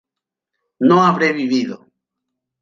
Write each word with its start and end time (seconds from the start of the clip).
no 0.79 0.97
habré 1.03 1.31
vivido 1.31 1.85